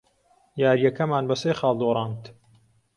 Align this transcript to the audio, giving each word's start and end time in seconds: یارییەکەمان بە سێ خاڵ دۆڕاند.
یارییەکەمان 0.61 1.23
بە 1.29 1.35
سێ 1.41 1.51
خاڵ 1.59 1.75
دۆڕاند. 1.81 2.23